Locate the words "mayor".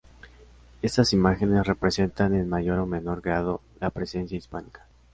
2.49-2.79